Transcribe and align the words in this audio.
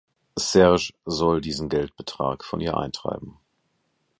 Serge 0.39 0.93
soll 1.05 1.41
diesen 1.41 1.69
Geldbetrag 1.69 2.43
von 2.43 2.59
ihr 2.59 2.75
eintreiben. 2.75 3.37